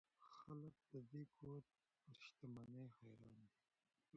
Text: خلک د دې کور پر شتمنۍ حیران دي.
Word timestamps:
خلک 0.39 0.75
د 0.93 0.95
دې 1.11 1.23
کور 1.37 1.61
پر 2.01 2.13
شتمنۍ 2.23 2.87
حیران 2.97 3.35
دي. 3.49 3.59